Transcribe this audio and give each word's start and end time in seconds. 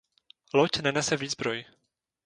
Loď 0.57 0.71
nenese 0.83 1.15
výzbroj. 1.21 1.59